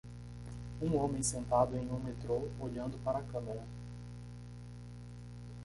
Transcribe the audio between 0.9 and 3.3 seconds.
homem sentado em um metrô, olhando para a